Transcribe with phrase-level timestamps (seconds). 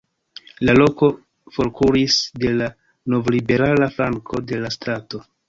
[0.69, 1.09] La koko
[1.57, 2.71] forkuris de la
[3.15, 5.25] novliberala flanko de la strato.